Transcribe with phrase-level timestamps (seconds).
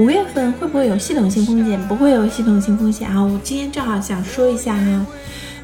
[0.00, 1.78] 五月份会不会有系统性风险？
[1.86, 3.22] 不会有系统性风险啊！
[3.22, 5.06] 我今天正好想说一下哈，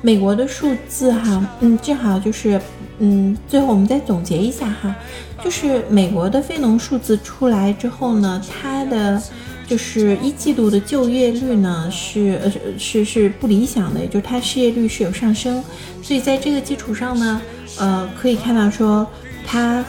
[0.02, 2.60] 美国的数字哈，嗯，正好就是
[2.98, 4.94] 嗯，最后我们再总结一下哈，
[5.42, 9.22] 就是美国的非农数字出来之后呢，它的
[9.66, 15.64] 就是一季度的就业率呢是呃是是不理想的，也就是它失业率是有上升，
[16.02, 17.40] 所以在这个基础上呢，
[17.78, 19.06] 呃，可以看到说
[19.46, 19.82] 它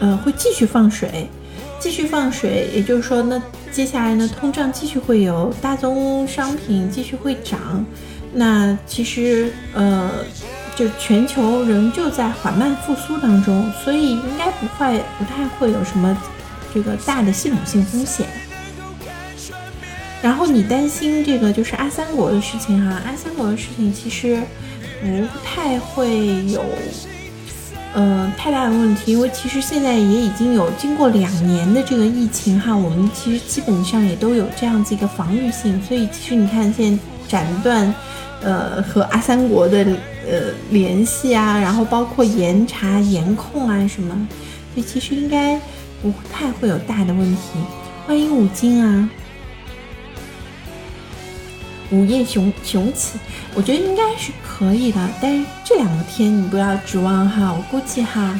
[0.00, 1.28] 呃会继续放水。
[1.80, 3.40] 继续放水，也就是说，那
[3.70, 7.84] 接下来呢，通胀继续会有，大宗商品继续会涨，
[8.32, 10.10] 那其实呃，
[10.74, 16.16] 就全球仍旧在缓慢复苏当中，所以应该不会不太会有什么
[16.74, 18.26] 这个大的系统性风险。
[20.20, 24.42] 然后你担心这个就是阿三国的事情哈，阿三国的事情其实
[25.00, 26.64] 不太会有。
[28.00, 37.92] 嗯，太大的问题，因为其实现在也已经有经过两年的这个疫情哈，我们其实基本上也都有这样子一个防御性，所以其实你看现在斩断，
[38.40, 39.84] 呃和阿三国的
[40.24, 44.14] 呃联系啊，然后包括严查严控啊什么，
[44.74, 45.58] 所以其实应该
[46.00, 47.58] 不太会有大的问题。
[48.06, 49.10] 欢迎五金啊。
[51.90, 53.18] 午夜雄雄起，
[53.54, 58.38] 我觉得应该是可以的，但是这两个天你不要指望哈，我估计哈，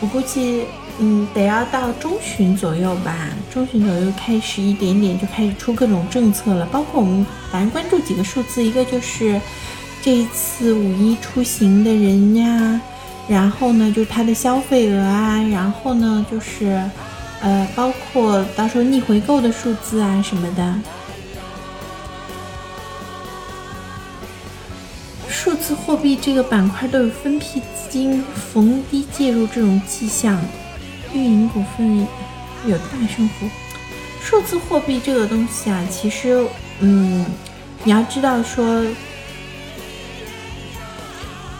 [0.00, 0.64] 我估计
[0.98, 9.40] 嗯得要到中旬左右吧，中旬左右开始一点点就开始出各种政策了，包括我们反正关注几个数字，一个就是
[10.02, 12.78] 这一次五一出行的人呀，
[13.26, 16.78] 然后呢就是它的消费额啊，然后呢就是
[17.40, 20.74] 呃包括到时候逆回购的数字啊什么的。
[25.42, 30.40] 数字货币这个板块都有分批资金逢低介入这种迹象，
[31.12, 32.06] 运营股份
[32.64, 33.48] 有大升幅。
[34.22, 36.46] 数字货币这个东西啊，其实，
[36.78, 37.26] 嗯，
[37.82, 38.86] 你要知道说，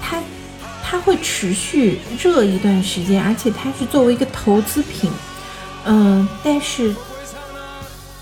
[0.01, 0.23] 它
[0.81, 5.11] 它会持续热一段时间，而且它是作为一个投资品，
[5.87, 6.95] 嗯，但是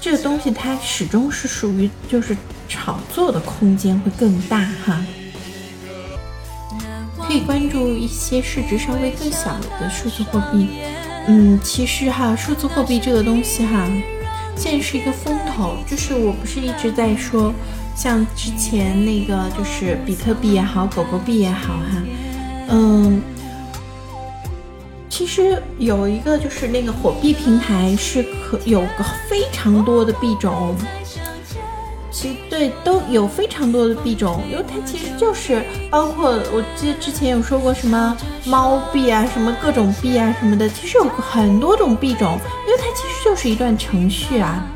[0.01, 2.35] 这个东西它始终是属于就是
[2.67, 5.05] 炒作的空间会更大哈。
[7.31, 10.67] 可以关注一些市值稍微更小的数字货币。
[11.29, 13.89] 嗯，其实哈，数字货币这个东西哈，
[14.57, 15.77] 现在是一个风头。
[15.87, 17.55] 就是我不是一直在说，
[17.95, 22.03] 像之前那个就是比特币也好，狗狗币也好哈，
[22.71, 23.23] 嗯，
[25.09, 30.75] 其实有一个就是那个火币平台是可有个非常多的币种。
[32.13, 44.67] 其实对都有非常多的币种，因为它其实就是包括我记得之前有说过什么猫币啊，什么各种币啊什么的，其实有很多种币种，因为它其实就是一段程序啊，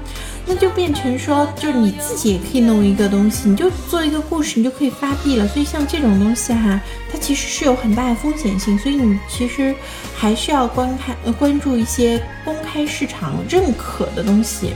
[0.46, 5.48] 那就变成说，就是你自己也可以弄一个东西，你就做一个故事，你就可以发币了。
[5.48, 6.80] 所以像这种东西哈，
[7.10, 9.74] 它其实是有很大的风险性，所以你其实
[10.16, 14.74] 还是要观看呃关注一些公开市场认可的东西，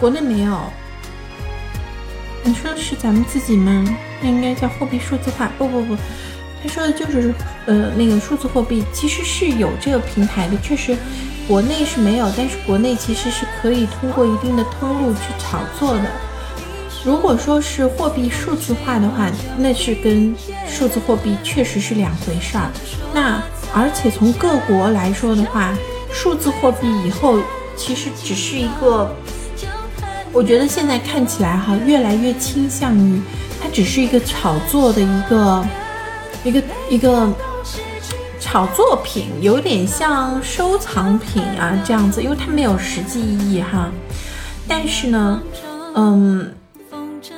[0.00, 0.58] 国内没有。
[2.44, 3.84] 你说的是咱们自己吗？
[4.22, 5.50] 那应该叫货币数字化。
[5.58, 5.96] 不不不，
[6.62, 7.34] 他说的就是
[7.66, 10.96] 呃那个数字货币，其实是有这个平台的，确实
[11.46, 16.10] 国内是没有，但是国内其实是可以通过一定的通路去炒作的。
[17.04, 20.34] 如果说是货币数字化的话，那是跟
[20.66, 22.70] 数字货币确实是两回事儿。
[23.12, 23.42] 那
[23.74, 25.76] 而且从各国来说的话，
[26.10, 27.38] 数字货币以后
[27.76, 29.14] 其实只是一个。
[30.38, 33.20] 我觉得现在看起来哈，越来越倾向于
[33.60, 35.66] 它只是一个炒作的一个
[36.44, 37.28] 一个一个
[38.38, 43.90] 炒作品，有点像收藏品啊这样子，因为它没有实际意义哈。
[44.68, 45.42] 但是呢，
[45.96, 46.54] 嗯，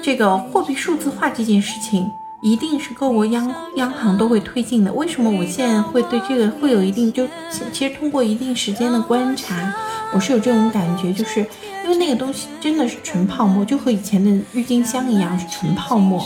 [0.03, 2.07] 这个货币数字化这件事情，
[2.43, 4.93] 一定是各国央央行都会推进的。
[4.93, 7.27] 为什么我现在会对这个会有一定就
[7.73, 9.75] 其实通过一定时间的观察，
[10.13, 11.47] 我是有这种感觉，就是。
[11.91, 16.25] 因为那个东西真的是纯泡沫，就和以前的郁金香一样是纯泡沫。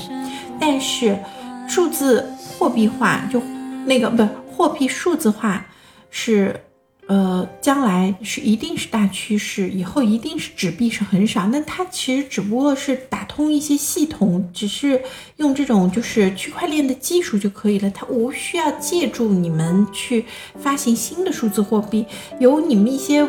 [0.61, 1.19] 但是
[1.67, 3.41] 数字货币化就
[3.87, 5.65] 那个不货币数字化
[6.11, 6.61] 是
[7.07, 11.47] 呃将来是一定是大趋势，以后一定是纸币是很少。
[11.47, 15.01] 那它其实只不过是打通一些系统，只是
[15.39, 20.27] 用这种就是区块链的技术就可以了，它无需要借助你们去
[20.59, 22.05] 发行新的数字货币，
[22.39, 23.27] 有你们一些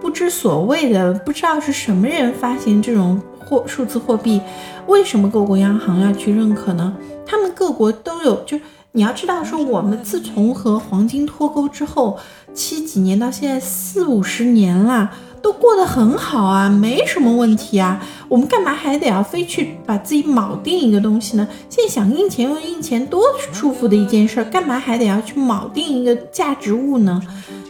[0.00, 0.10] 不。
[0.14, 4.40] 知所谓的，不知道是什么人发行这种货数字货币，
[4.86, 6.96] 为什么各国央行要去认可呢？
[7.26, 8.56] 他们各国都有，就
[8.92, 12.16] 你要知道，说我们自从和黄金脱钩之后，
[12.54, 15.10] 七几年到现在四五十年了，
[15.42, 18.00] 都过得很好啊，没什么问题啊。
[18.28, 21.48] 我们干嘛还得要非去把自己铆定一个东西呢？
[21.68, 23.20] 现在想印钱用印钱多
[23.52, 27.20] 舒服的一件事儿，干嘛还得要去铆定一个价值物呢？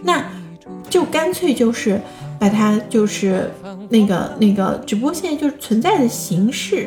[0.02, 0.22] 那
[0.94, 2.00] 就干脆就是
[2.38, 3.50] 把它就是
[3.88, 6.86] 那个那个，只不过现在就是存在的形式。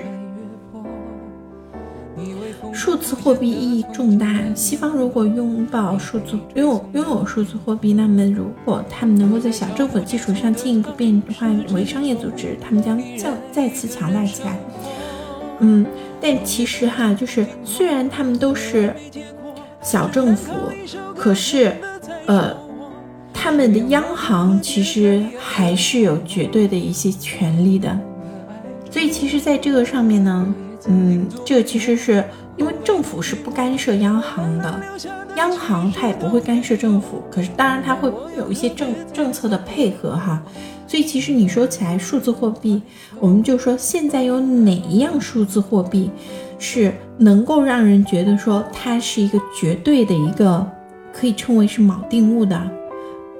[2.71, 4.33] 数字货币意义重大。
[4.55, 14.57] 西方如果拥抱数字，拥有拥有数字货币，那么如果他们能够在小政府基础上进一步变化为商业组织，他们将再再次强大起来。
[15.59, 15.85] 嗯，
[16.21, 18.95] 但其实哈，就是虽然他们都是
[19.81, 20.53] 小政府，
[21.13, 21.75] 可是，
[22.25, 22.55] 呃，
[23.47, 27.97] 他们的央行其实还是有绝对的一些权利的。
[28.91, 30.53] 所以，其实在这个上面呢，
[30.89, 32.21] 嗯，这个其实是。
[32.57, 34.81] 因为政府是不干涉央行的，
[35.35, 40.41] 央行它也不会干涉政府，可是当然它会有一些政政策的配合哈。
[40.87, 42.81] 所以其实你说起来数字货币，
[43.19, 46.09] 我们就说现在有哪一样数字货币
[46.57, 50.67] 是能够让人觉得说它是一个绝对的一个
[51.13, 52.59] 可以称为是锚定物的？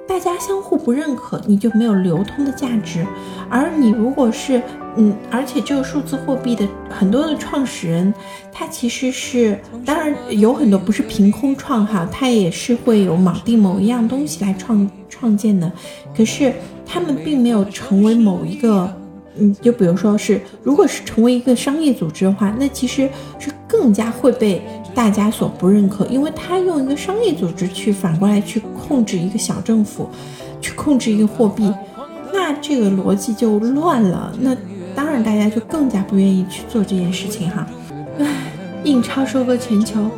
[0.08, 3.06] 大家相互不认可，你就没有流通的价值。
[3.50, 4.60] 而你如果是，
[4.96, 8.12] 嗯，而且这个数字货币的很多的创始人，
[8.50, 15.70] 他其实是，当然有很多不是凭空创哈，他也是会有锚定某一样东西来创创建的。
[16.16, 16.54] 可是
[16.86, 18.90] 他们并没有成为某一个，
[19.38, 23.08] 嗯，就比如说是，如果是成为一个商业组织的话，那其实
[23.38, 24.62] 是更加会被。
[24.94, 30.08] 大家所不认可，因为他用一个商业组织去反过来去控制一个小政府，
[30.60, 31.72] 去控制一个货币，
[32.32, 34.32] 那这个逻辑就乱了。
[34.40, 34.56] 那
[34.96, 37.64] 当然，大家就更加不愿意去做这件事情哈。
[38.18, 38.26] 唉，
[38.82, 40.10] 印钞收割全球。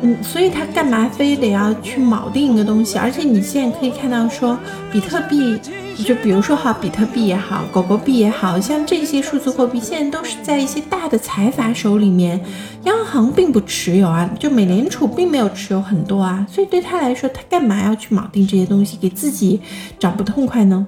[0.00, 2.96] 嗯，所以他干嘛非得要去锚定一个东西？
[2.96, 4.58] 而且你现在可以看到，说
[4.90, 5.60] 比特币，
[6.02, 12.40] 就比如说哈，比特币也好，狗狗币也好像这些数字货币，现在都是在一些大的财阀手里面，
[12.84, 19.60] 央行并不持有啊，就美联储并没有持有很多啊，所以对他来说，他干嘛要去铆定这些东西，给自己
[19.98, 20.86] 找不痛快呢？